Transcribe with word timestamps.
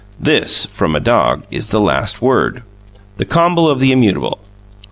This, 0.19 0.65
from 0.65 0.95
a 0.95 0.99
dog, 0.99 1.43
is 1.51 1.67
the 1.67 1.79
last 1.79 2.23
word, 2.23 2.63
the 3.17 3.23
comble 3.23 3.69
of 3.69 3.79
the 3.79 3.91
immutable. 3.91 4.39